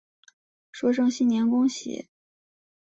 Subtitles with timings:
[0.71, 2.09] 说声新年恭喜